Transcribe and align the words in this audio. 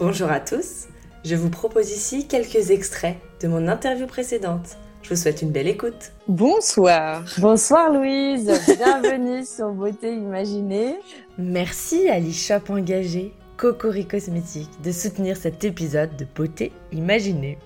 Bonjour 0.00 0.30
à 0.30 0.40
tous, 0.40 0.86
je 1.26 1.34
vous 1.34 1.50
propose 1.50 1.90
ici 1.90 2.26
quelques 2.26 2.70
extraits 2.70 3.18
de 3.42 3.48
mon 3.48 3.68
interview 3.68 4.06
précédente. 4.06 4.78
Je 5.02 5.10
vous 5.10 5.16
souhaite 5.16 5.42
une 5.42 5.50
belle 5.50 5.68
écoute. 5.68 6.12
Bonsoir. 6.26 7.22
Bonsoir 7.36 7.92
Louise, 7.92 8.50
bienvenue 8.78 9.44
sur 9.44 9.72
Beauté 9.72 10.14
Imaginée. 10.14 10.94
Merci 11.36 12.08
à 12.08 12.18
l'e-shop 12.18 12.72
engagé 12.72 13.34
Cocori 13.58 14.06
Cosmétiques 14.06 14.70
de 14.82 14.90
soutenir 14.90 15.36
cet 15.36 15.64
épisode 15.64 16.16
de 16.16 16.26
Beauté 16.34 16.72
Imaginée. 16.92 17.58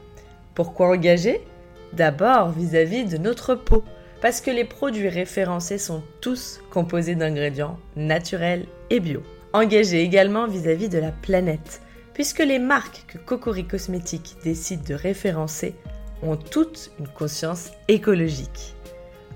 Pourquoi 0.57 0.89
engagé? 0.89 1.41
D'abord 1.93 2.51
vis-à-vis 2.51 3.05
de 3.05 3.16
notre 3.16 3.55
peau, 3.55 3.85
parce 4.21 4.41
que 4.41 4.51
les 4.51 4.64
produits 4.64 5.09
référencés 5.09 5.79
sont 5.79 6.03
tous 6.21 6.61
composés 6.73 7.14
d'ingrédients 7.14 7.79
naturels 7.95 8.66
et 8.91 8.98
bio. 8.98 9.23
Engagé 9.53 10.03
également 10.03 10.48
vis-à-vis 10.48 10.89
de 10.89 10.98
la 10.98 11.12
planète, 11.12 11.80
puisque 12.14 12.38
les 12.38 12.60
marques 12.60 13.04
que 13.08 13.18
Cocori 13.18 13.66
Cosmétiques 13.66 14.36
décide 14.42 14.84
de 14.84 14.95
référencer 14.95 15.74
ont 16.22 16.36
toutes 16.36 16.91
une 16.98 17.09
conscience 17.09 17.72
écologique. 17.88 18.74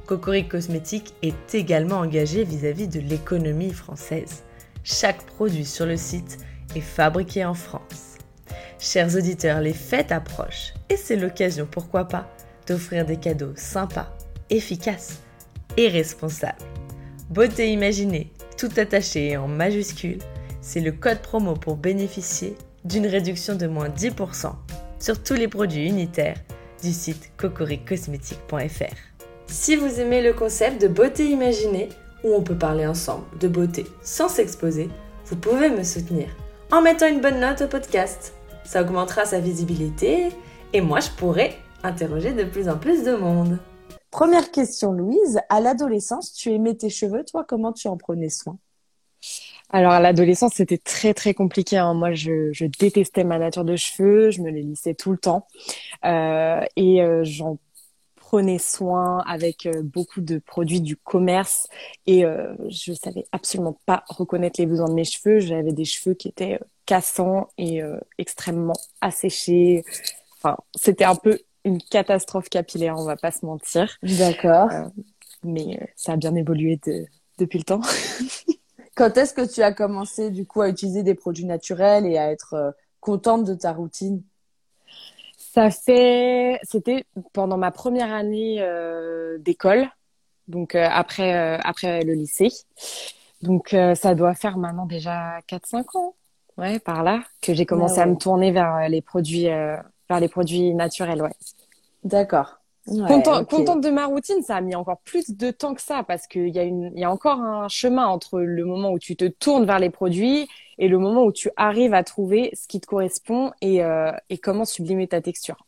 Cocori 0.06 0.48
Cosmétiques 0.48 1.12
est 1.22 1.54
également 1.54 1.98
engagé 1.98 2.44
vis-à-vis 2.44 2.88
de 2.88 3.00
l'économie 3.00 3.72
française. 3.72 4.44
Chaque 4.84 5.22
produit 5.26 5.66
sur 5.66 5.84
le 5.84 5.98
site 5.98 6.38
est 6.74 6.80
fabriqué 6.80 7.44
en 7.44 7.52
France. 7.52 8.16
Chers 8.78 9.16
auditeurs, 9.16 9.60
les 9.60 9.74
fêtes 9.74 10.12
approchent 10.12 10.72
et 10.88 10.96
c'est 10.96 11.16
l'occasion, 11.16 11.68
pourquoi 11.70 12.06
pas, 12.06 12.30
d'offrir 12.66 13.04
des 13.04 13.16
cadeaux 13.16 13.52
sympas, 13.56 14.16
efficaces 14.50 15.20
et 15.76 15.88
responsables. 15.88 16.56
Beauté 17.28 17.72
imaginée, 17.72 18.32
tout 18.56 18.70
attaché 18.76 19.30
et 19.30 19.36
en 19.36 19.48
majuscule, 19.48 20.18
c'est 20.60 20.80
le 20.80 20.92
code 20.92 21.20
promo 21.20 21.54
pour 21.54 21.76
bénéficier 21.76 22.56
d'une 22.84 23.06
réduction 23.06 23.54
de 23.54 23.66
moins 23.66 23.88
10% 23.88 24.52
sur 24.98 25.22
tous 25.22 25.34
les 25.34 25.48
produits 25.48 25.88
unitaires 25.88 26.38
du 26.82 26.92
site 26.92 27.32
cocoricosmétique.fr. 27.36 28.94
Si 29.46 29.76
vous 29.76 30.00
aimez 30.00 30.22
le 30.22 30.32
concept 30.32 30.80
de 30.80 30.88
beauté 30.88 31.30
imaginée, 31.30 31.88
où 32.24 32.34
on 32.34 32.42
peut 32.42 32.58
parler 32.58 32.86
ensemble 32.86 33.24
de 33.38 33.48
beauté 33.48 33.86
sans 34.02 34.28
s'exposer, 34.28 34.88
vous 35.26 35.36
pouvez 35.36 35.70
me 35.70 35.82
soutenir 35.82 36.28
en 36.70 36.82
mettant 36.82 37.08
une 37.08 37.20
bonne 37.20 37.40
note 37.40 37.62
au 37.62 37.68
podcast. 37.68 38.34
Ça 38.64 38.82
augmentera 38.82 39.24
sa 39.24 39.40
visibilité 39.40 40.28
et 40.72 40.80
moi 40.80 41.00
je 41.00 41.10
pourrai 41.10 41.56
interroger 41.82 42.32
de 42.32 42.44
plus 42.44 42.68
en 42.68 42.76
plus 42.76 43.04
de 43.04 43.14
monde. 43.14 43.58
Première 44.10 44.50
question 44.50 44.92
Louise, 44.92 45.40
à 45.48 45.60
l'adolescence, 45.60 46.32
tu 46.32 46.52
aimais 46.52 46.74
tes 46.74 46.90
cheveux, 46.90 47.24
toi 47.24 47.44
comment 47.46 47.72
tu 47.72 47.88
en 47.88 47.96
prenais 47.96 48.28
soin? 48.28 48.58
Alors 49.70 49.92
à 49.92 50.00
l'adolescence, 50.00 50.54
c'était 50.54 50.78
très 50.78 51.14
très 51.14 51.34
compliqué. 51.34 51.76
Hein. 51.76 51.94
Moi, 51.94 52.12
je, 52.12 52.52
je, 52.52 52.64
détestais 52.64 53.24
ma 53.24 53.38
nature 53.38 53.64
de 53.64 53.76
cheveux, 53.76 54.30
je 54.30 54.40
me 54.40 54.50
les 54.50 54.62
lissais 54.62 54.94
tout 54.94 55.12
le 55.12 55.18
temps 55.18 55.46
euh, 56.04 56.60
et 56.76 57.02
euh, 57.02 57.22
j'en 57.24 57.58
prenais 58.28 58.58
soin 58.58 59.24
avec 59.26 59.64
euh, 59.64 59.82
beaucoup 59.82 60.20
de 60.20 60.36
produits 60.36 60.82
du 60.82 60.96
commerce 60.96 61.66
et 62.06 62.26
euh, 62.26 62.54
je 62.68 62.92
savais 62.92 63.24
absolument 63.32 63.78
pas 63.86 64.04
reconnaître 64.06 64.60
les 64.60 64.66
besoins 64.66 64.88
de 64.88 64.92
mes 64.92 65.04
cheveux. 65.04 65.40
J'avais 65.40 65.72
des 65.72 65.86
cheveux 65.86 66.12
qui 66.14 66.28
étaient 66.28 66.56
euh, 66.60 66.66
cassants 66.84 67.48
et 67.56 67.80
extrêmement 68.18 68.76
asséchés. 69.02 69.84
Enfin, 70.36 70.56
c'était 70.74 71.04
un 71.04 71.14
peu 71.14 71.38
une 71.64 71.82
catastrophe 71.82 72.48
capillaire, 72.48 72.96
on 72.98 73.04
va 73.04 73.16
pas 73.16 73.30
se 73.30 73.44
mentir. 73.44 73.96
D'accord. 74.02 74.70
mais 75.42 75.78
ça 75.96 76.12
a 76.12 76.16
bien 76.16 76.34
évolué 76.34 76.78
de, 76.86 77.04
depuis 77.38 77.58
le 77.58 77.64
temps. 77.64 77.80
Quand 78.98 79.16
est-ce 79.16 79.32
que 79.32 79.46
tu 79.46 79.62
as 79.62 79.72
commencé 79.72 80.30
du 80.30 80.44
coup 80.44 80.60
à 80.60 80.68
utiliser 80.68 81.04
des 81.04 81.14
produits 81.14 81.44
naturels 81.44 82.04
et 82.04 82.18
à 82.18 82.32
être 82.32 82.54
euh, 82.54 82.72
contente 82.98 83.44
de 83.44 83.54
ta 83.54 83.72
routine? 83.72 84.24
Ça 85.36 85.70
fait, 85.70 86.58
c'était 86.64 87.04
pendant 87.32 87.58
ma 87.58 87.70
première 87.70 88.12
année 88.12 88.56
euh, 88.58 89.38
d'école, 89.38 89.88
donc 90.48 90.74
euh, 90.74 90.88
après 90.90 91.32
après 91.64 92.02
le 92.02 92.14
lycée. 92.14 92.48
Donc 93.40 93.68
ça 93.70 94.16
doit 94.16 94.34
faire 94.34 94.58
maintenant 94.58 94.86
déjà 94.86 95.38
4-5 95.48 95.96
ans, 95.96 96.14
ouais, 96.56 96.80
par 96.80 97.04
là, 97.04 97.22
que 97.40 97.54
j'ai 97.54 97.66
commencé 97.66 98.00
à 98.00 98.06
me 98.06 98.16
tourner 98.16 98.50
vers 98.50 98.88
les 98.88 99.00
produits 99.00 99.44
vers 99.44 100.20
les 100.20 100.28
produits 100.28 100.74
naturels, 100.74 101.22
ouais. 101.22 101.36
D'accord. 102.02 102.57
Contente 103.48 103.80
de 103.80 103.90
ma 103.90 104.06
routine, 104.06 104.42
ça 104.42 104.56
a 104.56 104.60
mis 104.60 104.74
encore 104.74 104.98
plus 105.04 105.30
de 105.30 105.50
temps 105.50 105.74
que 105.74 105.82
ça 105.82 106.02
parce 106.06 106.26
qu'il 106.26 106.48
y, 106.48 106.58
a 106.58 106.62
une, 106.62 106.92
y 106.96 107.04
a 107.04 107.10
encore 107.10 107.40
un 107.40 107.68
chemin 107.68 108.06
entre 108.06 108.40
le 108.40 108.64
moment 108.64 108.92
où 108.92 108.98
tu 108.98 109.16
te 109.16 109.26
tournes 109.26 109.66
vers 109.66 109.78
les 109.78 109.90
produits 109.90 110.48
et 110.78 110.88
le 110.88 110.98
moment 110.98 111.24
où 111.24 111.32
tu 111.32 111.50
arrives 111.56 111.94
à 111.94 112.04
trouver 112.04 112.50
ce 112.54 112.66
qui 112.68 112.80
te 112.80 112.86
correspond 112.86 113.52
et, 113.60 113.84
euh, 113.84 114.12
et 114.30 114.38
comment 114.38 114.64
sublimer 114.64 115.08
ta 115.08 115.20
texture, 115.20 115.66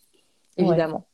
évidemment. 0.57 1.07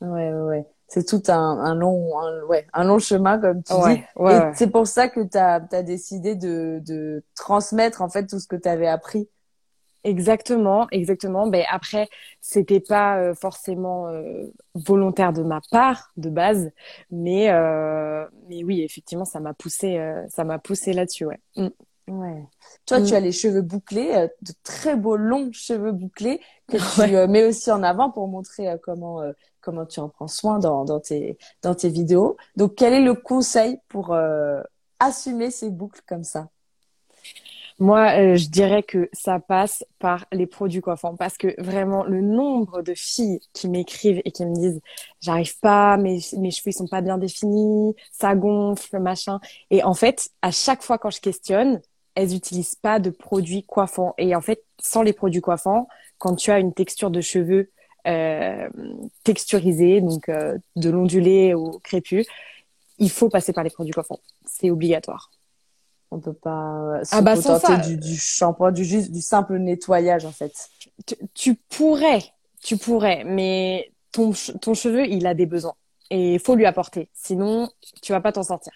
Ouais, 0.00 0.32
ouais, 0.32 0.42
ouais. 0.42 0.66
C'est 0.86 1.06
tout 1.06 1.22
un, 1.28 1.58
un 1.58 1.74
long, 1.74 2.18
un, 2.20 2.42
ouais, 2.44 2.66
un 2.72 2.84
long 2.84 2.98
chemin, 2.98 3.38
comme 3.38 3.62
tu 3.62 3.72
dis. 3.72 4.02
et 4.28 4.40
c'est 4.54 4.70
pour 4.70 4.86
ça 4.86 5.08
que 5.08 5.20
tu 5.20 5.36
as, 5.36 5.62
as, 5.72 5.82
décidé 5.82 6.36
de, 6.36 6.80
de 6.86 7.24
transmettre 7.34 8.02
en 8.02 8.08
fait 8.08 8.26
tout 8.26 8.38
ce 8.38 8.46
que 8.46 8.56
tu 8.56 8.68
avais 8.68 8.86
appris 8.86 9.28
Exactement, 10.04 10.86
exactement. 10.90 11.46
Ben 11.46 11.64
après, 11.70 12.08
c'était 12.42 12.80
pas 12.80 13.16
euh, 13.18 13.34
forcément 13.34 14.08
euh, 14.08 14.52
volontaire 14.74 15.32
de 15.32 15.42
ma 15.42 15.60
part 15.70 16.12
de 16.18 16.28
base, 16.28 16.70
mais 17.10 17.50
euh, 17.50 18.26
mais 18.48 18.62
oui, 18.64 18.82
effectivement, 18.82 19.24
ça 19.24 19.40
m'a 19.40 19.54
poussé, 19.54 19.98
ça 20.28 20.44
m'a 20.44 20.58
poussé 20.58 20.92
là-dessus, 20.92 21.24
ouais. 21.24 21.40
Mm. 21.56 21.68
Ouais. 22.08 22.44
Toi, 22.84 23.00
tu 23.00 23.12
mm. 23.12 23.16
as 23.16 23.20
les 23.20 23.32
cheveux 23.32 23.62
bouclés, 23.62 24.28
de 24.42 24.52
très 24.62 24.94
beaux 24.94 25.16
longs 25.16 25.50
cheveux 25.52 25.92
bouclés 25.92 26.38
que 26.68 26.76
tu 26.76 27.30
mets 27.30 27.46
aussi 27.46 27.70
en 27.70 27.82
avant 27.82 28.10
pour 28.10 28.28
montrer 28.28 28.76
comment 28.82 29.22
comment 29.62 29.86
tu 29.86 30.00
en 30.00 30.10
prends 30.10 30.28
soin 30.28 30.58
dans 30.58 30.84
dans 30.84 31.00
tes 31.00 31.38
dans 31.62 31.74
tes 31.74 31.88
vidéos. 31.88 32.36
Donc, 32.56 32.74
quel 32.74 32.92
est 32.92 33.00
le 33.02 33.14
conseil 33.14 33.78
pour 33.88 34.14
assumer 35.00 35.50
ces 35.50 35.70
boucles 35.70 36.02
comme 36.06 36.24
ça? 36.24 36.48
Moi, 37.80 38.12
euh, 38.18 38.36
je 38.36 38.48
dirais 38.48 38.84
que 38.84 39.08
ça 39.12 39.40
passe 39.40 39.84
par 39.98 40.26
les 40.32 40.46
produits 40.46 40.80
coiffants 40.80 41.16
parce 41.16 41.36
que 41.36 41.60
vraiment 41.60 42.04
le 42.04 42.20
nombre 42.20 42.82
de 42.82 42.94
filles 42.94 43.40
qui 43.52 43.68
m'écrivent 43.68 44.22
et 44.24 44.30
qui 44.30 44.46
me 44.46 44.54
disent 44.54 44.80
j'arrive 45.20 45.58
pas, 45.58 45.96
mes, 45.96 46.20
cheveux 46.20 46.50
ils 46.66 46.72
sont 46.72 46.86
pas 46.86 47.00
bien 47.00 47.18
définis, 47.18 47.94
ça 48.12 48.36
gonfle, 48.36 49.00
machin. 49.00 49.40
Et 49.70 49.82
en 49.82 49.94
fait, 49.94 50.30
à 50.42 50.52
chaque 50.52 50.82
fois 50.82 50.98
quand 50.98 51.10
je 51.10 51.20
questionne, 51.20 51.80
elles 52.14 52.34
utilisent 52.34 52.76
pas 52.76 53.00
de 53.00 53.10
produits 53.10 53.64
coiffants. 53.64 54.14
Et 54.18 54.36
en 54.36 54.40
fait, 54.40 54.62
sans 54.78 55.02
les 55.02 55.12
produits 55.12 55.40
coiffants, 55.40 55.88
quand 56.18 56.36
tu 56.36 56.52
as 56.52 56.60
une 56.60 56.72
texture 56.72 57.10
de 57.10 57.20
cheveux 57.20 57.70
euh, 58.06 58.68
texturisée, 59.24 60.00
donc 60.00 60.28
euh, 60.28 60.56
de 60.76 60.90
l'ondulé 60.90 61.54
au 61.54 61.80
crépus, 61.80 62.26
il 62.98 63.10
faut 63.10 63.28
passer 63.28 63.52
par 63.52 63.64
les 63.64 63.70
produits 63.70 63.92
coiffants. 63.92 64.20
C'est 64.46 64.70
obligatoire. 64.70 65.30
On 66.14 66.20
peut 66.20 66.32
pas 66.32 67.00
se 67.02 67.12
ah 67.16 67.22
bah 67.22 67.34
contenter 67.34 67.76
du, 67.88 67.96
du 67.96 68.16
shampoing, 68.16 68.70
du 68.70 68.84
juste 68.84 69.10
du 69.10 69.20
simple 69.20 69.58
nettoyage 69.58 70.24
en 70.24 70.30
fait. 70.30 70.52
Tu, 71.34 71.56
pourrais, 71.56 72.22
tu 72.62 72.76
pourrais, 72.76 73.24
mais 73.24 73.90
ton 74.12 74.32
ton 74.60 74.74
cheveu 74.74 75.06
il 75.08 75.26
a 75.26 75.34
des 75.34 75.46
besoins 75.46 75.74
et 76.10 76.34
il 76.34 76.38
faut 76.38 76.54
lui 76.54 76.66
apporter. 76.66 77.08
Sinon, 77.14 77.68
tu 78.00 78.12
vas 78.12 78.20
pas 78.20 78.30
t'en 78.30 78.44
sortir. 78.44 78.72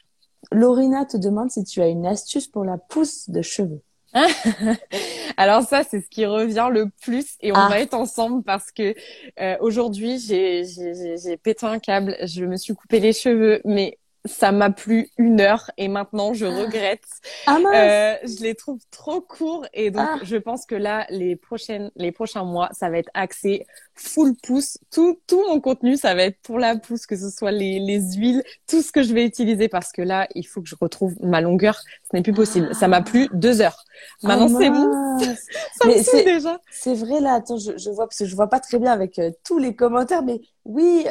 Lorina 0.51 1.05
te 1.05 1.17
demande 1.17 1.53
si 1.53 1.63
tu 1.63 1.81
as 1.81 1.87
une 1.87 2.07
astuce 2.07 2.49
pour 2.49 2.65
la 2.65 2.77
pousse 2.77 3.31
de 3.31 3.41
cheveux. 3.41 3.83
Alors 5.37 5.63
ça, 5.63 5.85
c'est 5.89 6.01
ce 6.01 6.09
qui 6.09 6.27
revient 6.27 6.71
le 6.73 6.91
plus 7.03 7.37
et 7.41 7.53
on 7.53 7.57
ah. 7.57 7.69
va 7.69 7.79
être 7.79 7.95
ensemble 7.95 8.43
parce 8.43 8.73
que 8.73 8.97
euh, 9.41 9.57
aujourd'hui, 9.61 10.19
j'ai 10.19 11.37
pété 11.37 11.67
un 11.67 11.79
câble, 11.79 12.17
je 12.25 12.45
me 12.45 12.57
suis 12.57 12.75
coupé 12.75 12.99
les 12.99 13.13
cheveux, 13.13 13.61
mais 13.65 13.99
ça 14.29 14.53
m'a 14.53 14.71
plu 14.71 15.11
une 15.19 15.41
heure 15.41 15.71
et 15.77 15.89
maintenant 15.89 16.35
je 16.35 16.47
ah. 16.47 16.61
regrette. 16.61 17.05
Ah, 17.47 17.59
euh, 17.75 18.15
je 18.23 18.43
les 18.43 18.55
trouve 18.55 18.79
trop 18.91 19.21
courts 19.21 19.67
et 19.75 19.91
donc 19.91 20.09
ah. 20.09 20.19
je 20.23 20.37
pense 20.37 20.67
que 20.67 20.75
là 20.75 21.07
les 21.11 21.37
prochaines 21.37 21.91
les 21.97 22.13
prochains 22.13 22.45
mois 22.45 22.69
ça 22.73 22.91
va 22.91 22.99
être 22.99 23.11
axé 23.15 23.67
full 23.95 24.35
pouce. 24.43 24.79
Tout 24.93 25.19
tout 25.27 25.43
mon 25.49 25.61
contenu 25.61 25.97
ça 25.97 26.15
va 26.15 26.23
être 26.23 26.39
pour 26.43 26.59
la 26.59 26.77
pouce 26.77 27.07
que 27.07 27.17
ce 27.17 27.31
soit 27.31 27.51
les 27.51 27.81
les 27.81 28.01
huiles, 28.17 28.43
tout 28.69 28.83
ce 28.83 28.93
que 28.93 29.03
je 29.03 29.13
vais 29.13 29.25
utiliser 29.25 29.69
parce 29.69 29.93
que 29.93 30.03
là 30.03 30.29
il 30.35 30.47
faut 30.47 30.63
que 30.63 30.69
je 30.69 30.77
retrouve 30.81 31.15
ma 31.21 31.41
longueur. 31.41 31.81
Ce 32.11 32.17
n'est 32.17 32.23
plus 32.23 32.33
possible. 32.33 32.75
Ça 32.75 32.89
m'a 32.89 33.03
plu 33.03 33.29
deux 33.33 33.61
heures. 33.61 33.85
Maintenant 34.23 34.49
c'est 34.49 34.71
bon. 34.71 35.19
ça 35.81 35.89
me 35.89 36.25
déjà. 36.25 36.61
C'est 36.71 36.95
vrai 36.95 37.21
là. 37.21 37.35
Attends 37.35 37.59
je, 37.59 37.77
je 37.77 37.91
vois 37.91 38.07
parce 38.07 38.19
que 38.19 38.27
je 38.27 38.37
vois 38.37 38.49
pas 38.49 38.61
très 38.61 38.79
bien 38.79 38.93
avec 38.93 39.19
euh, 39.19 39.31
tous 39.45 39.59
les 39.59 39.75
commentaires 39.75 40.23
mais 40.23 40.41
oui 40.65 41.07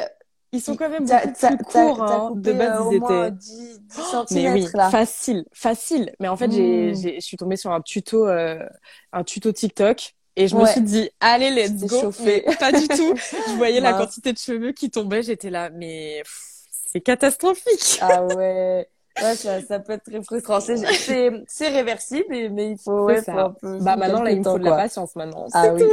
ils 0.52 0.60
sont 0.60 0.76
quand 0.76 0.88
même 0.88 1.04
beaucoup 1.04 1.32
plus 1.32 1.64
courts. 1.64 2.02
Hein. 2.02 2.32
De 2.36 2.52
base, 2.52 2.80
ils 2.90 2.96
étaient 2.96 3.30
10, 3.30 3.80
10 3.80 4.34
mais 4.34 4.52
oui, 4.52 4.66
là. 4.74 4.90
facile, 4.90 5.44
facile. 5.52 6.12
Mais 6.20 6.28
en 6.28 6.36
fait, 6.36 6.50
j'ai, 6.50 6.92
hmm. 6.92 7.14
je 7.16 7.20
suis 7.20 7.36
tombée 7.36 7.56
sur 7.56 7.72
un 7.72 7.80
tuto, 7.80 8.26
euh, 8.26 8.64
un 9.12 9.24
tuto 9.24 9.52
TikTok. 9.52 10.14
Et 10.36 10.46
je 10.46 10.54
me 10.54 10.64
suis 10.66 10.80
dit, 10.80 11.10
allez, 11.20 11.50
let's 11.50 11.84
go. 11.84 12.12
Pas 12.60 12.70
du 12.70 12.86
tout. 12.86 13.14
Je 13.16 13.52
voyais 13.56 13.80
la 13.80 13.92
quantité 13.94 14.32
de 14.32 14.38
cheveux 14.38 14.72
qui 14.72 14.88
tombaient. 14.88 15.22
J'étais 15.22 15.50
là, 15.50 15.68
mais 15.70 16.22
c'est 16.70 17.00
catastrophique. 17.00 17.98
Ah 18.00 18.24
ouais. 18.24 18.88
Ouais, 19.20 19.34
ça, 19.34 19.60
ça 19.62 19.80
peut 19.80 19.94
être 19.94 20.04
très 20.04 20.22
frustrant. 20.22 20.60
C'est, 20.60 21.68
réversible, 21.68 22.26
mais, 22.52 22.70
il 22.70 22.78
faut, 22.78 23.06
ouais, 23.06 23.20
ça. 23.20 23.32
faut 23.32 23.38
un 23.38 23.50
peu. 23.50 23.78
Bah 23.80 23.96
maintenant, 23.96 24.22
là, 24.22 24.30
il 24.30 24.38
me 24.38 24.44
faut 24.44 24.58
de 24.58 24.64
la 24.64 24.76
patience 24.76 25.16
maintenant. 25.16 25.46
Ah 25.52 25.72
oui. 25.72 25.82
tout. 25.82 25.92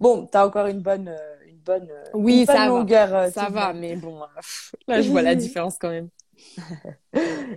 Bon, 0.00 0.26
t'as 0.26 0.44
encore 0.44 0.66
une 0.66 0.80
bonne, 0.80 1.08
euh, 1.08 1.36
bonne, 1.64 1.88
euh, 1.90 2.04
Oui, 2.14 2.46
une 2.46 2.46
bonne 2.46 2.64
ça 2.64 2.70
va. 2.70 2.88
longueur. 2.88 3.14
euh, 3.14 3.30
Ça 3.30 3.48
va, 3.50 3.72
mais 3.72 3.96
bon, 3.96 4.20
pff, 4.36 4.74
là, 4.88 5.00
je 5.02 5.10
vois 5.10 5.22
la 5.22 5.34
différence 5.36 5.78
quand 5.78 5.90
même. 5.90 6.08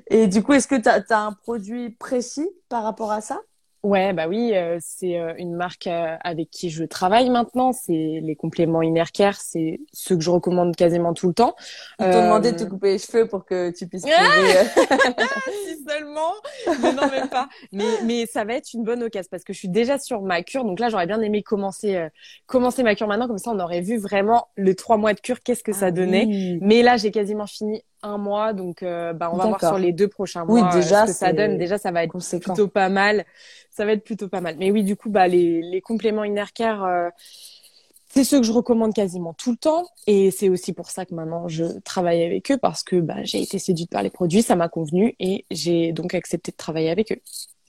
Et 0.10 0.28
du 0.28 0.44
coup, 0.44 0.54
est-ce 0.54 0.68
que 0.68 0.75
t'as, 0.80 1.02
t'as 1.02 1.19
un 1.19 1.34
produit 1.34 1.90
précis 1.92 2.48
par 2.69 2.84
rapport 2.84 3.12
à 3.12 3.22
ça? 3.22 3.42
Ouais, 3.86 4.14
bah 4.14 4.28
oui, 4.28 4.52
euh, 4.56 4.80
c'est 4.82 5.20
euh, 5.20 5.34
une 5.38 5.54
marque 5.56 5.86
euh, 5.86 6.16
avec 6.24 6.50
qui 6.50 6.72
je 6.72 6.84
travaille 6.84 7.30
maintenant. 7.30 7.72
C'est 7.72 8.20
les 8.24 8.36
compléments 8.36 8.82
Innercare, 8.82 9.36
c'est 9.36 9.80
ceux 9.94 10.16
que 10.18 10.24
je 10.24 10.32
recommande 10.32 10.76
quasiment 10.76 11.14
tout 11.14 11.28
le 11.28 11.36
temps. 11.36 11.56
Ils 12.00 12.10
t'ont 12.10 12.18
Euh, 12.18 12.24
demandé 12.24 12.52
de 12.52 12.58
te 12.58 12.64
couper 12.64 12.94
les 12.94 12.98
cheveux 12.98 13.28
pour 13.28 13.46
que 13.46 13.70
tu 13.70 13.88
puisses 13.88 14.06
Ah 14.08 14.40
euh, 14.40 14.64
si 15.68 15.84
seulement, 15.88 16.34
mais 16.82 16.94
non 16.94 17.08
même 17.12 17.30
pas. 17.30 17.48
Mais 17.72 18.02
mais 18.04 18.26
ça 18.26 18.44
va 18.44 18.56
être 18.56 18.74
une 18.74 18.84
bonne 18.84 19.04
occasion 19.04 19.28
parce 19.30 19.44
que 19.44 19.54
je 19.54 19.60
suis 19.60 19.70
déjà 19.70 20.00
sur 20.00 20.22
ma 20.24 20.42
cure, 20.42 20.66
donc 20.66 20.80
là 20.80 20.90
j'aurais 20.90 21.06
bien 21.08 21.22
aimé 21.22 21.44
commencer 21.44 21.96
euh, 21.96 22.10
commencer 22.48 22.82
ma 22.84 22.96
cure 22.96 23.08
maintenant, 23.08 23.28
comme 23.28 23.38
ça 23.38 23.52
on 23.52 23.60
aurait 23.60 23.82
vu 23.82 23.98
vraiment 24.00 24.48
le 24.56 24.74
trois 24.76 24.98
mois 24.98 25.14
de 25.14 25.20
cure, 25.20 25.42
qu'est-ce 25.44 25.64
que 25.64 25.74
ça 25.74 25.92
Ah 25.92 25.92
donnait. 25.92 26.28
oui. 26.28 26.58
Mais 26.60 26.82
là 26.82 26.98
j'ai 26.98 27.12
quasiment 27.12 27.46
fini 27.48 27.84
un 28.06 28.18
mois, 28.18 28.54
donc 28.54 28.84
euh, 28.84 29.13
bah 29.13 29.30
on 29.34 29.38
va 29.38 29.48
voir 29.48 29.60
sur 29.60 29.78
les 29.78 29.92
deux 29.92 30.07
prochains 30.07 30.46
mois 30.46 30.69
euh, 30.69 30.74
déjà, 30.75 31.06
ce 31.06 31.12
que 31.12 31.18
ça 31.18 31.34
donne. 31.34 31.57
Déjà 31.57 31.78
ça 31.78 31.92
va 31.92 32.04
être 32.04 32.12
Conséquent. 32.12 32.54
plutôt 32.54 32.68
pas 32.68 32.90
mal. 32.90 33.25
Ça 33.72 33.86
va 33.86 33.92
être 33.92 34.04
plutôt 34.06 34.30
pas 34.30 34.40
mal. 34.40 34.56
Mais 34.57 34.72
oui, 34.72 34.84
du 34.84 34.96
coup, 34.96 35.10
bah, 35.10 35.28
les, 35.28 35.62
les 35.62 35.81
compléments 35.81 36.24
Innercare, 36.24 36.86
euh, 36.86 37.10
c'est 38.07 38.24
ceux 38.24 38.40
que 38.40 38.46
je 38.46 38.54
recommande 38.54 38.94
quasiment 38.94 39.34
tout 39.34 39.52
le 39.52 39.57
temps. 39.57 39.86
Et 40.07 40.31
c'est 40.31 40.48
aussi 40.48 40.72
pour 40.72 40.90
ça 40.90 41.06
que 41.06 41.13
maintenant, 41.13 41.50
je 41.50 41.66
travaille 41.81 42.24
avec 42.24 42.52
eux 42.52 42.57
parce 42.57 42.84
que 42.84 42.96
bah, 43.02 43.24
j'ai 43.24 43.42
été 43.42 43.60
séduite 43.60 43.90
par 43.92 44.02
les 44.02 44.10
produits, 44.10 44.42
ça 44.44 44.56
m'a 44.56 44.69
convenu 44.69 45.16
et 45.19 45.44
j'ai 45.51 45.92
donc 45.92 46.13
accepté 46.13 46.51
de 46.51 46.56
travailler 46.58 46.90
avec 46.90 47.12
eux. 47.12 47.19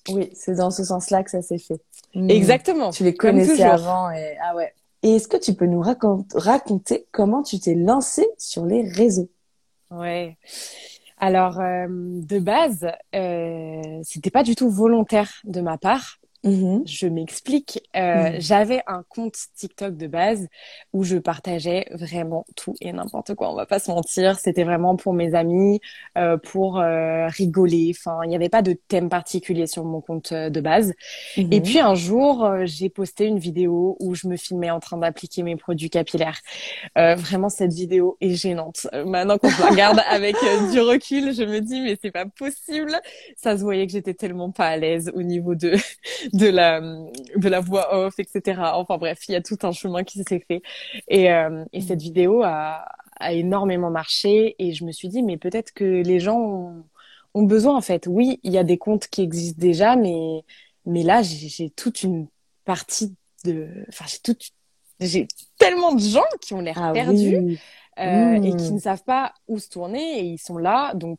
Oui, 0.09 0.31
c'est 0.35 0.55
dans 0.55 0.71
ce 0.71 0.85
sens-là 0.85 1.25
que 1.25 1.31
ça 1.33 1.43
s'est 1.43 1.59
fait. 1.59 1.81
Hmm. 2.15 2.31
Exactement. 2.31 2.91
Tu 2.91 3.03
les 3.03 3.15
connaissais 3.17 3.65
avant 3.65 4.09
et 4.13 4.37
ah 4.41 4.55
ouais. 4.55 4.73
Et 5.03 5.17
est-ce 5.17 5.27
que 5.27 5.37
tu 5.37 5.55
peux 5.55 5.67
nous 5.67 5.83
racon- 5.83 6.25
raconter 6.35 7.07
comment 7.11 7.43
tu 7.43 7.59
t'es 7.59 7.75
lancée 7.75 8.29
sur 8.39 8.65
les 8.65 8.89
réseaux? 8.89 9.29
Ouais. 9.91 10.37
Alors, 11.19 11.61
euh, 11.61 11.87
de 11.89 12.39
base, 12.39 12.87
euh, 13.15 14.01
c'était 14.03 14.31
pas 14.31 14.43
du 14.43 14.55
tout 14.55 14.71
volontaire 14.71 15.31
de 15.45 15.61
ma 15.61 15.79
part. 15.79 16.19
Mhm. 16.47 16.83
Je 16.87 17.09
m'explique. 17.09 17.81
Euh, 17.97 18.31
Mhm. 18.35 18.41
J'avais 18.41 18.81
un 18.87 19.03
compte 19.09 19.37
TikTok 19.57 19.97
de 19.97 20.07
base 20.07 20.47
où 20.93 21.03
je 21.03 21.17
partageais 21.19 21.87
vraiment 21.91 22.45
tout 22.55 22.75
et 22.81 22.93
n'importe 22.93 23.35
quoi. 23.35 23.51
On 23.51 23.57
va 23.57 23.67
pas 23.67 23.81
se 23.81 23.91
mentir. 23.91 24.39
C'était 24.39 24.63
vraiment 24.63 24.95
pour 24.97 25.13
mes 25.13 25.35
amis, 25.35 25.81
euh, 26.17 26.37
pour 26.39 26.79
euh, 26.79 27.27
rigoler. 27.27 27.93
Enfin, 27.99 28.21
il 28.25 28.29
n'y 28.29 28.37
avait 28.37 28.49
pas 28.49 28.63
de 28.63 28.75
thème 28.89 29.09
particulier 29.09 29.67
sur 29.67 29.85
mon 29.85 30.01
compte 30.01 30.31
euh, 30.33 30.49
de 30.49 30.61
base. 30.61 30.95
Et 31.51 31.61
Mhm. 31.61 31.63
puis 31.63 31.81
un 31.81 31.97
jour, 31.97 32.45
euh, 32.45 32.63
j'ai 32.65 32.91
posté 32.91 33.27
une 33.27 33.41
vidéo 33.41 33.97
où 33.99 34.15
je 34.15 34.29
me 34.29 34.37
filmais 34.37 34.71
en 34.71 34.79
train 34.81 34.99
d'appliquer 34.99 35.43
mes 35.43 35.57
produits 35.57 35.91
capillaires. 35.91 36.41
Euh, 36.99 37.17
vraiment, 37.17 37.49
cette 37.49 37.73
vidéo 37.73 38.17
est 38.21 38.35
gênante. 38.35 38.87
Maintenant, 39.05 39.39
la 39.43 39.67
regarde 39.71 40.01
avec 40.09 40.37
du 40.73 40.81
recul, 40.81 41.35
je 41.35 41.43
me 41.43 41.61
dis 41.61 41.81
mais 41.81 41.99
c'est 42.01 42.13
pas 42.13 42.27
possible. 42.27 42.93
Ça 43.37 43.57
se 43.59 43.63
voyait 43.63 43.87
que 43.87 43.93
j'étais 43.93 44.15
tellement 44.15 44.53
pas 44.53 44.67
à 44.69 44.77
l'aise 44.77 45.11
au 45.15 45.23
niveau 45.23 45.55
de 45.57 45.75
de 46.37 46.47
la 46.49 46.81
de 46.81 47.49
la 47.49 47.61
voix 47.61 47.95
off, 48.07 48.19
etc. 48.19 48.73
Enfin 48.75 48.99
bref, 48.99 49.21
il 49.29 49.33
y 49.33 49.35
a 49.37 49.43
tout 49.43 49.59
un 49.63 49.73
chemin 49.73 50.05
qui 50.05 50.23
s'est 50.23 50.45
fait. 50.47 50.63
Et 51.09 51.33
euh, 51.33 51.65
et 51.73 51.81
cette 51.81 52.01
vidéo 52.03 52.43
a 52.45 52.85
a 53.21 53.33
énormément 53.33 53.91
marché 53.91 54.55
et 54.59 54.73
je 54.75 54.85
me 54.85 54.93
suis 54.93 55.09
dit 55.09 55.23
mais 55.23 55.39
peut-être 55.39 55.73
que 55.73 55.85
les 55.85 56.21
gens 56.21 56.39
ont, 56.39 56.85
ont 57.35 57.43
besoin 57.45 57.77
en 57.77 57.81
fait. 57.81 58.07
Oui, 58.09 58.41
il 58.43 58.53
y 58.53 58.59
a 58.59 58.65
des 58.65 58.79
comptes 58.79 59.09
qui 59.09 59.23
existent 59.23 59.61
déjà, 59.61 59.97
mais 59.97 60.43
mais 60.87 61.03
là 61.03 61.23
j'ai 61.23 61.71
toute 61.71 62.03
une 62.03 62.29
partie 62.65 63.15
de, 63.45 63.69
enfin 63.89 64.05
j'ai 64.09 64.19
toute 64.23 64.51
j'ai 65.01 65.29
tellement 65.59 65.95
de 65.95 66.01
gens 66.01 66.25
qui 66.41 66.55
ont 66.55 66.61
l'air 66.61 66.83
Ah 66.83 66.93
perdus 66.93 67.39
oui. 67.39 67.61
euh, 67.99 68.39
et 68.43 68.55
qui 68.57 68.73
ne 68.73 68.79
savent 68.81 69.05
pas 69.05 69.35
où 69.49 69.59
se 69.59 69.69
tourner 69.69 70.21
et 70.21 70.25
ils 70.25 70.39
sont 70.39 70.59
là 70.59 70.95
donc 70.95 71.19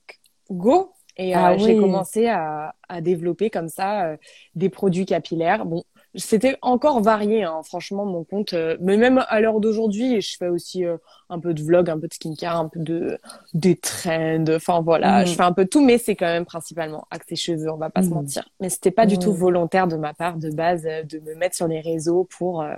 go 0.50 0.94
et 1.18 1.36
euh, 1.36 1.40
Ah 1.40 1.58
j'ai 1.58 1.74
oui. 1.74 1.76
commencé 1.76 2.28
à, 2.28 2.76
à 2.90 3.02
développer 3.02 3.50
comme 3.50 3.70
ça 3.70 4.06
euh, 4.12 4.18
des 4.56 4.70
produits 4.70 5.06
capillaires 5.06 5.66
bon 5.66 5.84
c'était 6.16 6.58
encore 6.62 7.02
varié 7.02 7.44
hein, 7.44 7.62
franchement 7.64 8.06
mon 8.06 8.24
compte 8.24 8.54
euh, 8.54 8.78
mais 8.82 8.98
même 8.98 9.24
à 9.28 9.40
l'heure 9.42 9.60
d'aujourd'hui 9.60 10.22
je 10.22 10.38
fais 10.38 10.48
aussi 10.48 10.86
euh, 10.86 10.98
un 11.30 11.40
peu 11.40 11.54
de 11.54 11.62
vlog 11.64 11.90
un 11.90 12.00
peu 12.00 12.08
de 12.08 12.14
skincare 12.14 12.58
un 12.58 12.70
peu 12.70 12.80
de 12.80 13.20
des 13.54 13.76
trends 13.78 14.46
enfin 14.56 14.82
voilà 14.82 15.26
je 15.26 15.34
fais 15.36 15.44
un 15.44 15.54
peu 15.54 15.66
de 15.66 15.70
tout 15.70 15.84
mais 15.84 15.98
c'est 15.98 16.16
quand 16.16 16.26
même 16.28 16.46
principalement 16.46 17.06
axé 17.12 17.36
cheveux 17.36 17.72
on 17.72 17.78
va 17.78 17.90
pas 17.90 18.04
se 18.04 18.10
Mm. 18.10 18.14
mentir 18.14 18.48
mais 18.60 18.70
c'était 18.70 18.92
pas 18.92 19.06
du 19.06 19.18
tout 19.20 19.34
volontaire 19.34 19.88
de 19.88 19.96
ma 19.98 20.14
part 20.14 20.38
de 20.38 20.50
base 20.52 20.86
euh, 20.86 21.04
de 21.04 21.20
me 21.20 21.36
mettre 21.36 21.56
sur 21.56 21.68
les 21.68 21.82
réseaux 21.82 22.28
pour 22.38 22.62
euh, 22.62 22.74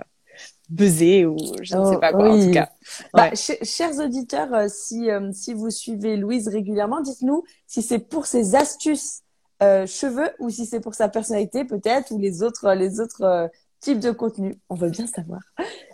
buzzer 0.70 1.26
ou 1.26 1.62
je 1.62 1.76
ne 1.76 1.84
Oh, 1.84 1.84
sais 1.84 1.98
pas 1.98 2.14
quoi 2.14 2.32
en 2.32 2.38
oui. 2.38 2.40
tout 2.40 2.50
cas 2.50 2.70
Bah, 3.14 3.28
Ouais. 3.28 3.34
ch- 3.34 3.62
chers 3.62 3.98
auditeurs, 4.00 4.52
euh, 4.54 4.66
si, 4.68 5.08
euh, 5.10 5.30
si 5.32 5.54
vous 5.54 5.70
suivez 5.70 6.16
Louise 6.16 6.48
régulièrement, 6.48 7.00
dites-nous 7.00 7.44
si 7.66 7.80
c'est 7.82 8.00
pour 8.00 8.26
ses 8.26 8.56
astuces 8.56 9.22
euh, 9.62 9.86
cheveux 9.86 10.30
ou 10.40 10.50
si 10.50 10.66
c'est 10.66 10.80
pour 10.80 10.94
sa 10.94 11.08
personnalité 11.08 11.64
peut-être 11.64 12.10
ou 12.10 12.18
les 12.18 12.42
autres, 12.42 12.64
euh, 12.66 12.74
les 12.74 12.98
autres 13.00 13.48
types 13.80 14.00
de 14.00 14.10
contenus. 14.10 14.56
On 14.68 14.74
veut 14.74 14.90
bien 14.90 15.06
savoir. 15.06 15.40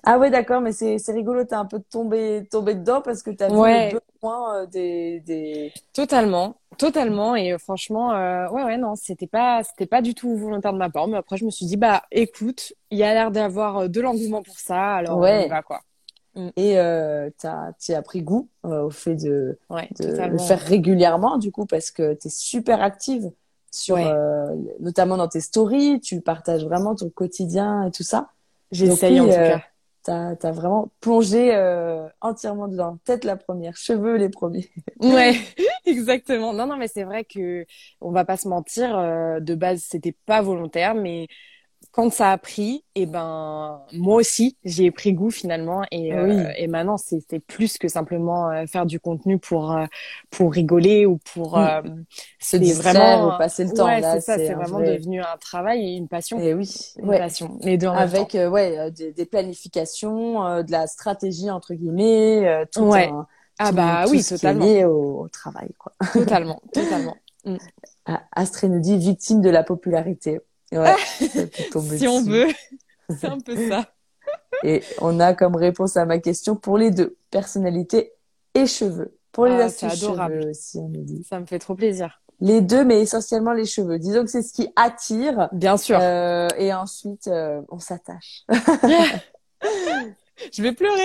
Ah 0.04 0.18
ouais, 0.18 0.30
d'accord, 0.30 0.60
mais 0.62 0.72
c'est, 0.72 0.98
c'est 0.98 1.12
rigolo, 1.12 1.44
t'es 1.44 1.54
un 1.54 1.66
peu 1.66 1.80
tombé, 1.90 2.46
tombé 2.50 2.74
dedans 2.74 3.02
parce 3.02 3.22
que 3.22 3.30
t'as 3.30 3.50
vu 3.50 3.64
Ouais. 3.64 3.92
le 3.92 4.00
besoin 4.20 4.62
euh, 4.62 4.66
des, 4.66 5.20
des... 5.20 5.72
Totalement, 5.92 6.60
totalement 6.78 7.34
et 7.36 7.52
euh, 7.52 7.58
franchement 7.58 8.12
euh, 8.12 8.48
ouais 8.50 8.62
ouais 8.64 8.76
non 8.76 8.94
c'était 8.96 9.26
pas 9.26 9.62
c'était 9.64 9.86
pas 9.86 10.02
du 10.02 10.14
tout 10.14 10.36
volontaire 10.36 10.72
de 10.72 10.78
ma 10.78 10.90
part 10.90 11.08
mais 11.08 11.16
après 11.16 11.36
je 11.36 11.44
me 11.44 11.50
suis 11.50 11.66
dit 11.66 11.76
bah 11.76 12.02
écoute 12.10 12.74
il 12.90 12.98
y 12.98 13.02
a 13.04 13.14
l'air 13.14 13.30
d'avoir 13.30 13.78
euh, 13.78 13.88
de 13.88 14.00
l'engouement 14.00 14.42
pour 14.42 14.58
ça 14.58 14.96
alors 14.96 15.18
Ouais. 15.18 15.42
on 15.42 15.46
y 15.46 15.48
va 15.48 15.62
quoi 15.62 15.80
Et 16.56 16.78
euh, 16.78 17.30
t'as, 17.38 17.72
tu 17.80 17.94
as 17.94 18.02
pris 18.02 18.22
goût 18.22 18.48
euh, 18.66 18.82
au 18.84 18.90
fait 18.90 19.14
de, 19.16 19.58
ouais 19.70 19.88
de 19.98 20.06
le 20.26 20.38
faire 20.38 20.60
régulièrement 20.60 21.38
du 21.38 21.50
coup 21.50 21.64
parce 21.66 21.90
que 21.90 22.14
tu 22.14 22.28
es 22.28 22.30
super 22.30 22.82
active 22.82 23.30
sur 23.72 23.96
Ouais. 23.96 24.06
euh, 24.06 24.54
notamment 24.80 25.16
dans 25.16 25.28
tes 25.28 25.40
stories, 25.40 26.00
tu 26.00 26.20
partages 26.20 26.64
vraiment 26.64 26.94
ton 26.94 27.10
quotidien 27.10 27.84
et 27.84 27.90
tout 27.90 28.02
ça. 28.02 28.30
j'essaye 28.70 29.20
en 29.20 29.24
tout 29.26 29.32
euh, 29.32 29.48
cas 29.48 29.62
T'as 30.06 30.36
as 30.40 30.52
vraiment 30.52 30.92
plongé 31.00 31.52
euh, 31.52 32.06
entièrement 32.20 32.68
dedans. 32.68 32.98
Tête 33.04 33.24
la 33.24 33.36
première, 33.36 33.76
cheveux 33.76 34.14
les 34.16 34.28
premiers. 34.28 34.70
ouais 35.00 35.34
exactement 35.84 36.52
non 36.52 36.66
non 36.68 36.76
mais 36.76 36.86
c'est 36.86 37.02
vrai 37.02 37.24
que 37.24 37.66
on 38.00 38.12
va 38.12 38.24
pas 38.24 38.36
se 38.36 38.46
mentir 38.46 38.96
euh, 38.96 39.40
de 39.40 39.54
base 39.56 39.82
c'était 39.88 40.12
pas 40.26 40.42
volontaire 40.42 40.94
mais 40.94 41.26
quand 41.96 42.10
ça 42.12 42.30
a 42.32 42.38
pris 42.38 42.84
et 42.94 43.06
ben 43.06 43.82
moi 43.92 44.16
aussi 44.16 44.58
j'y 44.64 44.84
ai 44.84 44.90
pris 44.90 45.14
goût 45.14 45.30
finalement 45.30 45.82
et 45.90 46.14
euh, 46.14 46.26
Oui. 46.26 46.46
et 46.58 46.66
maintenant 46.68 46.98
c'est 46.98 47.20
c'est 47.30 47.40
plus 47.40 47.78
que 47.78 47.88
simplement 47.88 48.50
euh, 48.50 48.66
faire 48.66 48.84
du 48.86 49.00
contenu 49.00 49.38
pour 49.38 49.72
euh, 49.72 49.86
pour 50.30 50.52
rigoler 50.52 51.06
ou 51.06 51.18
pour 51.18 51.56
Mm. 51.56 51.58
euh, 51.58 51.80
Se 52.38 52.56
distraire 52.56 53.22
vraiment 53.22 53.28
ou 53.28 53.32
passer 53.32 53.64
le 53.64 53.72
temps. 53.72 53.86
ouais 53.86 54.00
là, 54.00 54.20
c'est 54.20 54.20
ça 54.20 54.38
c'est 54.38 54.54
vraiment 54.54 54.78
vrai- 54.78 54.86
devenu 54.92 55.20
un 55.22 55.36
travail 55.38 55.80
et 55.84 55.96
une 55.96 56.08
passion 56.08 56.38
Eh 56.38 56.54
oui, 56.54 56.70
une 56.96 57.08
ouais. 57.08 57.16
passion 57.16 57.58
les 57.62 57.78
deux 57.78 57.86
en 57.88 57.96
même 57.96 58.08
Avec 58.08 58.10
temps 58.12 58.34
euh, 58.34 58.48
ouais 58.50 58.78
euh, 58.78 58.90
des, 58.90 59.12
des 59.12 59.26
planifications, 59.26 60.44
euh, 60.46 60.62
de 60.62 60.72
la 60.72 60.86
stratégie 60.86 61.50
entre 61.50 61.74
guillemets, 61.74 62.46
euh, 62.48 62.64
tout 62.70 62.92
Ouais. 62.92 63.08
un- 63.08 63.26
ah 63.58 63.72
tout- 63.72 63.72
bah 63.72 64.06
tout 64.06 64.12
oui 64.12 64.20
ce 64.20 64.34
qui 64.34 64.48
est 64.48 64.54
totalement 64.54 64.54
lié 64.54 64.84
au, 64.84 65.20
au 65.22 65.28
travail 65.28 65.72
quoi. 65.78 65.92
totalement 66.12 66.60
totalement 66.72 67.22
Ah, 68.06 68.24
Astrée 68.32 68.68
nous 68.68 68.80
dit 68.80 68.98
victime 68.98 69.40
de 69.40 69.50
la 69.50 69.62
popularité. 69.64 70.40
Ouais, 70.72 70.94
si 71.96 72.08
on 72.08 72.22
veut 72.22 72.48
c'est 73.20 73.26
un 73.28 73.38
peu 73.38 73.68
ça 73.68 73.84
Et 74.64 74.82
on 75.00 75.20
a 75.20 75.32
comme 75.34 75.54
réponse 75.56 75.96
à 75.96 76.04
ma 76.06 76.18
question 76.18 76.56
pour 76.56 76.76
les 76.78 76.90
deux, 76.90 77.16
personnalité 77.30 78.12
et 78.54 78.66
cheveux. 78.66 79.16
Pour 79.32 79.46
les 79.46 79.54
Ah, 79.54 79.64
astuces 79.66 80.02
adorable. 80.02 80.40
cheveux 80.40 80.50
aussi, 80.50 80.78
on 80.78 80.88
nous 80.88 81.02
dit. 81.04 81.22
ça 81.28 81.38
me 81.38 81.46
fait 81.46 81.58
trop 81.58 81.74
plaisir 81.74 82.20
Les 82.40 82.60
deux, 82.62 82.84
mais 82.84 83.00
essentiellement 83.00 83.52
les 83.52 83.66
cheveux. 83.66 83.98
Disons 83.98 84.24
que 84.24 84.30
c'est 84.30 84.42
ce 84.42 84.52
qui 84.52 84.68
attire. 84.76 85.48
bien 85.52 85.76
sûr 85.76 85.98
euh, 86.00 86.48
et 86.58 86.72
ensuite, 86.74 87.28
euh, 87.28 87.60
on 87.68 87.78
s'attache. 87.78 88.44
je 90.52 90.62
vais 90.62 90.72
pleurer 90.72 91.02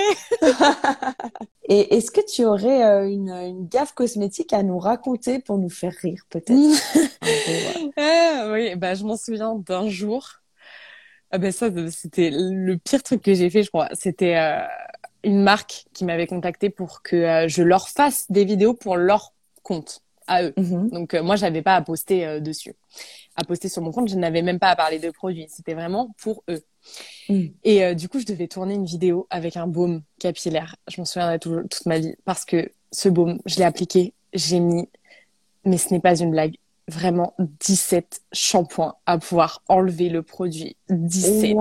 Et 1.74 1.96
est-ce 1.96 2.12
que 2.12 2.20
tu 2.20 2.44
aurais 2.44 2.84
euh, 2.84 3.10
une, 3.10 3.30
une 3.30 3.66
gaffe 3.66 3.94
cosmétique 3.94 4.51
à 4.51 4.62
nous 4.62 4.78
raconter 4.78 5.40
pour 5.40 5.58
nous 5.58 5.70
faire 5.70 5.94
rire, 5.94 6.25
peut-être? 6.30 6.51
Ouais. 7.24 7.94
Ah, 7.96 8.50
oui, 8.51 8.75
bah, 8.75 8.94
je 8.94 9.06
m'en 9.06 9.16
souviens 9.16 9.56
d'un 9.56 9.88
jour. 9.88 10.28
Ah 11.32 11.38
ben 11.38 11.54
ça, 11.54 11.70
c'était 11.92 12.30
le 12.30 12.78
pire 12.78 13.01
truc 13.04 13.22
que 13.22 13.34
j'ai 13.34 13.50
fait, 13.50 13.63
je 13.63 13.70
crois. 13.70 13.88
C'était 13.94 14.36
euh, 14.36 14.60
une 15.24 15.42
marque 15.44 15.86
qui 15.94 16.04
m'avait 16.04 16.28
contacté 16.28 16.70
pour 16.70 17.01
que 17.04 17.16
euh, 17.16 17.48
je 17.48 17.63
leur 17.63 17.88
fasse 17.88 18.30
des 18.30 18.44
vidéos 18.44 18.74
pour 18.74 18.98
leur 18.98 19.34
compte 19.63 20.01
à 20.28 20.44
eux. 20.44 20.54
Mhm. 20.58 20.90
Donc 20.90 21.13
euh, 21.13 21.24
moi, 21.24 21.38
j'avais 21.38 21.62
pas 21.62 21.75
à 21.75 21.82
poster 21.82 22.25
euh, 22.25 22.40
dessus, 22.42 22.74
à 23.38 23.46
poster 23.46 23.70
sur 23.70 23.82
mon 23.82 23.92
compte. 23.92 24.10
Je 24.10 24.16
n'avais 24.16 24.42
même 24.42 24.60
pas 24.60 24.70
à 24.70 24.75
parler 24.75 25.00
de 25.00 25.10
produits. 25.10 25.48
C'était 25.50 25.74
vraiment 25.74 26.13
pour 26.22 26.44
eux. 26.50 26.62
Mm. 27.30 27.46
Et 27.64 27.84
euh, 27.84 27.94
du 27.94 28.10
coup, 28.10 28.20
je 28.20 28.26
devais 28.26 28.48
tourner 28.48 28.76
une 28.76 28.86
vidéo 28.86 29.28
avec 29.30 29.58
un 29.58 29.68
baume 29.68 30.02
capillaire. 30.20 30.76
Je 30.88 31.00
m'en 31.00 31.06
souviendrai 31.06 31.40
toute 31.40 31.86
ma 31.86 32.00
vie 32.00 32.16
parce 32.26 32.46
que 32.46 32.72
ce 32.92 33.10
baume, 33.10 33.40
je 33.46 33.58
l'ai 33.58 33.64
appliqué. 33.64 34.14
J'ai 34.34 34.60
mis 34.60 34.88
mais 35.66 35.78
ce 35.78 35.94
n'est 35.94 36.00
pas 36.00 36.16
une 36.20 36.32
blague. 36.32 36.56
Vraiment 36.88 37.36
17 37.40 38.22
shampoings 38.34 38.96
à 39.06 39.18
pouvoir 39.18 39.62
enlever 39.70 40.10
le 40.10 40.24
produit. 40.24 40.76
17. 40.90 41.56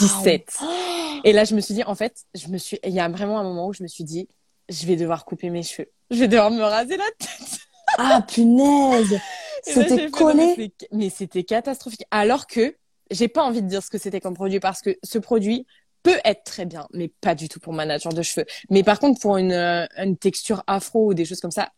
17. 0.00 0.58
Et 1.24 1.32
là, 1.32 1.44
je 1.44 1.54
me 1.54 1.60
suis 1.60 1.74
dit, 1.74 1.84
en 1.84 1.94
fait, 1.94 2.24
je 2.34 2.48
me 2.48 2.58
suis, 2.58 2.78
il 2.82 2.92
y 2.92 3.00
a 3.00 3.08
vraiment 3.08 3.38
un 3.38 3.44
moment 3.44 3.68
où 3.68 3.72
je 3.72 3.82
me 3.82 3.88
suis 3.88 4.04
dit, 4.04 4.28
je 4.68 4.86
vais 4.86 4.96
devoir 4.96 5.24
couper 5.24 5.50
mes 5.50 5.62
cheveux. 5.62 5.90
Je 6.10 6.18
vais 6.18 6.28
devoir 6.28 6.50
me 6.50 6.62
raser 6.62 6.96
la 6.96 7.04
tête. 7.18 7.60
Ah, 7.98 8.24
punaise! 8.26 9.20
C'était 9.62 10.10
collé. 10.10 10.72
Mais 10.92 11.10
c'était 11.10 11.44
catastrophique. 11.44 12.04
Alors 12.10 12.46
que 12.46 12.74
j'ai 13.10 13.28
pas 13.28 13.42
envie 13.42 13.62
de 13.62 13.68
dire 13.68 13.82
ce 13.82 13.90
que 13.90 13.98
c'était 13.98 14.20
comme 14.20 14.34
produit 14.34 14.60
parce 14.60 14.80
que 14.80 14.96
ce 15.02 15.18
produit 15.18 15.66
peut 16.02 16.18
être 16.24 16.44
très 16.44 16.66
bien, 16.66 16.86
mais 16.92 17.08
pas 17.08 17.34
du 17.34 17.48
tout 17.48 17.60
pour 17.60 17.72
ma 17.72 17.86
nature 17.86 18.12
de 18.12 18.22
cheveux. 18.22 18.46
Mais 18.70 18.82
par 18.82 19.00
contre, 19.00 19.20
pour 19.20 19.38
une, 19.38 19.52
euh, 19.52 19.86
une 19.96 20.16
texture 20.16 20.62
afro 20.66 21.08
ou 21.08 21.14
des 21.14 21.24
choses 21.24 21.40
comme 21.40 21.50
ça, 21.50 21.70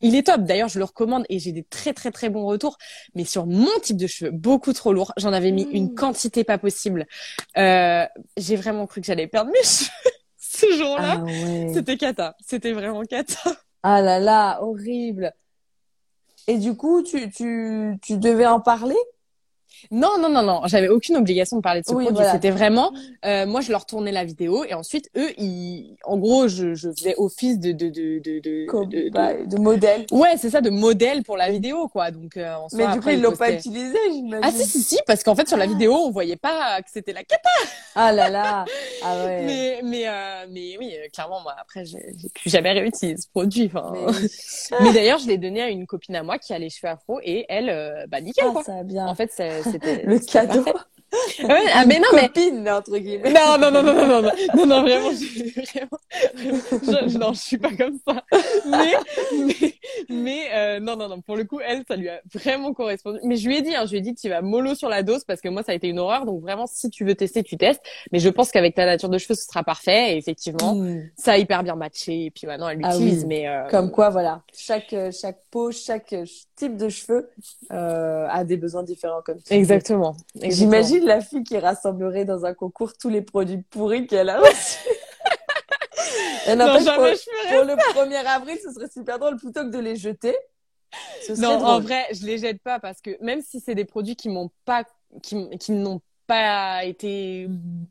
il 0.00 0.14
est 0.14 0.24
top. 0.24 0.42
D'ailleurs, 0.42 0.68
je 0.68 0.78
le 0.78 0.84
recommande 0.84 1.24
et 1.28 1.38
j'ai 1.38 1.52
des 1.52 1.64
très 1.64 1.92
très 1.92 2.10
très 2.10 2.30
bons 2.30 2.46
retours. 2.46 2.78
Mais 3.14 3.24
sur 3.24 3.46
mon 3.46 3.70
type 3.82 3.96
de 3.96 4.06
cheveux, 4.06 4.30
beaucoup 4.30 4.72
trop 4.72 4.92
lourd. 4.92 5.12
J'en 5.16 5.32
avais 5.32 5.50
mis 5.50 5.64
une 5.64 5.90
mmh. 5.90 5.94
quantité 5.94 6.44
pas 6.44 6.58
possible. 6.58 7.06
Euh, 7.56 8.06
j'ai 8.36 8.56
vraiment 8.56 8.86
cru 8.86 9.00
que 9.00 9.06
j'allais 9.06 9.26
perdre 9.26 9.50
mes 9.50 9.62
cheveux 9.62 9.90
ce 10.38 10.66
jour-là. 10.76 11.22
Ah 11.26 11.72
C'était 11.74 11.96
cata. 11.96 12.36
C'était 12.46 12.72
vraiment 12.72 13.02
cata. 13.02 13.56
Ah 13.82 14.00
là 14.00 14.18
là, 14.18 14.62
horrible. 14.62 15.32
Et 16.46 16.58
du 16.58 16.76
coup, 16.76 17.02
tu, 17.02 17.30
tu, 17.30 17.98
tu 18.02 18.18
devais 18.18 18.46
en 18.46 18.60
parler? 18.60 18.96
Non, 19.90 20.18
non, 20.20 20.28
non, 20.28 20.42
non. 20.42 20.62
J'avais 20.66 20.88
aucune 20.88 21.16
obligation 21.16 21.56
de 21.56 21.62
parler 21.62 21.80
de 21.80 21.86
ce 21.86 21.92
produit. 21.92 22.24
C'était 22.32 22.50
vraiment, 22.50 22.92
euh, 23.24 23.46
moi, 23.46 23.60
je 23.60 23.70
leur 23.70 23.86
tournais 23.86 24.12
la 24.12 24.24
vidéo 24.24 24.64
et 24.64 24.74
ensuite, 24.74 25.10
eux, 25.16 25.30
ils, 25.38 25.96
en 26.04 26.16
gros, 26.18 26.48
je, 26.48 26.74
je 26.74 26.90
faisais 26.90 27.14
office 27.18 27.58
de 27.58 27.72
de 27.72 27.88
de 27.88 28.18
de 28.18 28.40
de, 28.40 29.10
bah, 29.10 29.34
de, 29.34 29.58
modèle. 29.58 30.06
Ouais, 30.10 30.36
c'est 30.36 30.50
ça, 30.50 30.60
de 30.60 30.70
modèle 30.70 31.22
pour 31.22 31.36
la 31.36 31.50
vidéo, 31.50 31.88
quoi. 31.88 32.10
Donc, 32.10 32.36
euh, 32.36 32.54
en 32.54 32.68
Mais 32.72 32.86
du 32.92 33.00
coup, 33.00 33.10
ils 33.10 33.20
l'ont 33.20 33.36
pas 33.36 33.52
utilisé, 33.52 33.98
j'imagine. 34.12 34.40
Ah 34.42 34.50
si, 34.50 34.66
si, 34.66 34.82
si, 34.82 34.98
parce 35.06 35.22
qu'en 35.22 35.34
fait, 35.34 35.48
sur 35.48 35.56
la 35.56 35.64
ah. 35.64 35.68
vidéo, 35.68 35.94
on 35.94 36.10
voyait 36.10 36.36
pas 36.36 36.80
que 36.82 36.90
c'était 36.92 37.12
la 37.12 37.24
cata. 37.24 37.50
Ah 37.94 38.12
là 38.12 38.28
là. 38.28 38.64
Ah 39.02 39.16
ouais. 39.24 39.42
Mais 39.44 39.80
mais 39.82 40.08
euh, 40.08 40.46
mais 40.50 40.76
oui, 40.78 40.94
euh, 40.94 41.08
clairement, 41.12 41.40
moi, 41.40 41.54
après, 41.60 41.84
j'ai 41.84 41.98
plus 42.34 42.50
jamais 42.50 42.72
réutilisé 42.72 43.20
ce 43.20 43.28
produit. 43.28 43.70
Enfin. 43.72 43.92
Mais, 43.92 44.78
mais 44.80 44.92
d'ailleurs, 44.92 45.18
je 45.18 45.26
l'ai 45.26 45.38
donné 45.38 45.62
à 45.62 45.68
une 45.68 45.86
copine 45.86 46.16
à 46.16 46.22
moi 46.22 46.38
qui 46.38 46.52
a 46.52 46.58
les 46.58 46.70
cheveux 46.70 46.90
afro 46.90 47.20
et 47.22 47.46
elle, 47.48 47.70
euh, 47.70 48.06
bah 48.08 48.20
nickel, 48.20 48.46
ah, 48.48 48.52
quoi. 48.52 48.62
Ça 48.64 48.82
bien. 48.82 49.06
En 49.06 49.14
fait, 49.14 49.30
c'est 49.82 50.04
le 50.04 50.18
cadeau. 50.18 50.64
Ouais, 51.42 51.64
ah, 51.72 51.84
mais 51.86 51.98
non, 51.98 52.08
mais. 52.12 52.28
Copine, 52.28 52.68
entre 52.68 52.98
guillemets. 52.98 53.32
Non, 53.32 53.58
non, 53.58 53.70
non, 53.70 53.82
non, 53.82 53.94
non, 53.94 54.22
non, 54.22 54.30
non, 54.54 54.66
non, 54.66 54.82
vraiment, 54.82 55.10
je, 55.12 55.60
vraiment, 55.60 57.08
je, 57.08 57.18
non, 57.18 57.32
je 57.32 57.40
suis 57.40 57.58
pas 57.58 57.70
comme 57.74 57.98
ça. 58.06 58.22
Mais, 58.66 58.94
mais, 59.32 59.74
mais, 60.08 60.40
euh, 60.52 60.80
non, 60.80 60.96
non, 60.96 61.08
non, 61.08 61.20
pour 61.20 61.36
le 61.36 61.44
coup, 61.44 61.60
elle, 61.60 61.84
ça 61.86 61.96
lui 61.96 62.08
a 62.08 62.20
vraiment 62.32 62.72
correspondu. 62.72 63.20
Mais 63.24 63.36
je 63.36 63.46
lui 63.46 63.56
ai 63.56 63.62
dit, 63.62 63.74
hein, 63.74 63.84
je 63.86 63.92
lui 63.92 63.98
ai 63.98 64.00
dit, 64.00 64.14
tu 64.14 64.28
vas 64.28 64.42
mollo 64.42 64.74
sur 64.74 64.88
la 64.88 65.02
dose 65.02 65.24
parce 65.24 65.40
que 65.40 65.48
moi, 65.48 65.62
ça 65.62 65.72
a 65.72 65.74
été 65.74 65.88
une 65.88 65.98
horreur. 65.98 66.24
Donc 66.24 66.40
vraiment, 66.42 66.66
si 66.66 66.90
tu 66.90 67.04
veux 67.04 67.14
tester, 67.14 67.42
tu 67.42 67.56
testes. 67.56 67.82
Mais 68.12 68.18
je 68.18 68.28
pense 68.28 68.50
qu'avec 68.50 68.74
ta 68.74 68.86
nature 68.86 69.08
de 69.08 69.18
cheveux, 69.18 69.34
ce 69.34 69.44
sera 69.44 69.62
parfait. 69.62 70.14
Et 70.14 70.16
effectivement, 70.16 70.74
mm. 70.74 71.10
ça 71.16 71.32
a 71.32 71.38
hyper 71.38 71.62
bien 71.62 71.76
matché. 71.76 72.26
Et 72.26 72.30
puis 72.30 72.46
maintenant, 72.46 72.68
elle 72.68 72.80
ah 72.82 72.90
l'utilise. 72.90 73.24
Mais, 73.24 73.48
euh... 73.48 73.68
Comme 73.68 73.90
quoi, 73.90 74.10
voilà. 74.10 74.42
Chaque, 74.56 74.92
euh, 74.92 75.10
chaque 75.12 75.38
peau, 75.50 75.70
chaque 75.70 76.12
euh, 76.12 76.24
type 76.56 76.76
de 76.76 76.88
cheveux, 76.88 77.30
euh, 77.72 78.26
a 78.28 78.44
des 78.44 78.56
besoins 78.56 78.82
différents 78.82 79.22
comme 79.22 79.38
ça. 79.40 79.54
Exactement. 79.54 80.16
J'imagine 80.42 81.04
la 81.04 81.20
fille 81.20 81.44
qui 81.44 81.58
rassemblerait 81.58 82.24
dans 82.24 82.44
un 82.44 82.54
concours 82.54 82.92
tous 82.96 83.08
les 83.08 83.22
produits 83.22 83.62
pourris 83.70 84.06
qu'elle 84.06 84.28
a 84.28 84.40
reçus. 84.40 84.78
Et 86.46 86.54
non, 86.56 86.66
pour, 86.66 86.76
pour 86.76 87.64
le 87.64 87.74
1er 87.74 88.26
avril, 88.26 88.58
ce 88.62 88.72
serait 88.72 88.90
super 88.90 89.18
drôle 89.18 89.36
plutôt 89.36 89.62
que 89.62 89.70
de 89.70 89.78
les 89.78 89.96
jeter. 89.96 90.36
non, 91.38 91.64
en 91.64 91.80
vrai, 91.80 92.06
je 92.12 92.26
les 92.26 92.38
jette 92.38 92.62
pas 92.62 92.78
parce 92.78 93.00
que 93.00 93.16
même 93.22 93.40
si 93.40 93.60
c'est 93.60 93.74
des 93.74 93.86
produits 93.86 94.16
qui 94.16 94.28
m'ont 94.28 94.50
pas, 94.64 94.84
qui, 95.22 95.48
qui 95.58 95.72
n'ont 95.72 96.00
pas 96.26 96.84
été, 96.84 97.48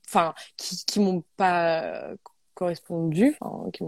enfin, 0.07 0.33
qui, 0.57 0.83
qui 0.85 0.99
m'ont 0.99 1.23
pas 1.35 2.13
correspondu, 2.53 3.35
enfin, 3.39 3.69
qui, 3.71 3.83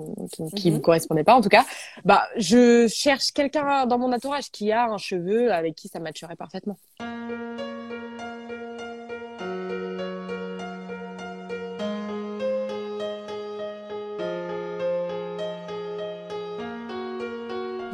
qui, 0.56 0.72
me 0.72 0.78
mhm. 0.78 0.82
correspondait 0.82 1.24
pas 1.24 1.36
en 1.36 1.42
tout 1.42 1.50
cas, 1.50 1.66
bah, 2.04 2.24
je 2.38 2.88
cherche 2.88 3.32
quelqu'un 3.32 3.86
dans 3.86 3.98
mon 3.98 4.12
entourage 4.12 4.52
qui 4.52 4.72
a 4.72 4.86
un 4.86 4.98
cheveu 4.98 5.52
avec 5.52 5.76
qui 5.76 5.88
ça 5.88 6.00
matcherait 6.00 6.36
parfaitement. 6.36 6.78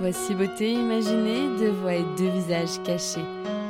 Voici 0.02 0.34
beauté 0.34 0.74
imaginée, 0.74 1.48
deux 1.60 1.70
voix 1.70 1.94
et 1.94 2.04
deux 2.18 2.30
visages 2.30 2.82
cachés. 2.84 3.24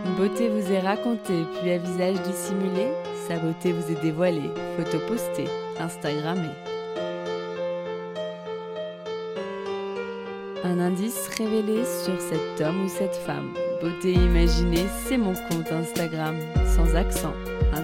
Une 0.06 0.16
beauté 0.16 0.48
vous 0.48 0.72
est 0.72 0.80
racontée, 0.80 1.44
puis 1.60 1.72
un 1.72 1.78
visage 1.78 2.22
dissimulé. 2.22 2.88
Sa 3.28 3.38
beauté 3.38 3.74
vous 3.74 3.92
est 3.92 4.02
dévoilée, 4.02 4.50
photo 4.78 4.98
postée, 5.08 5.50
Instagrammée. 5.78 6.71
Un 10.92 10.94
indice 10.94 11.30
révélé 11.38 11.86
sur 11.86 12.20
cet 12.20 12.60
homme 12.60 12.84
ou 12.84 12.90
cette 12.90 13.16
femme. 13.16 13.54
Beauté 13.82 14.12
imaginée, 14.12 14.88
c'est 15.08 15.18
mon 15.18 15.34
compte 15.34 15.72
Instagram, 15.72 16.36
sans 16.66 16.96
accent, 16.96 17.34
un 17.72 17.84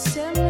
Summer. 0.00 0.49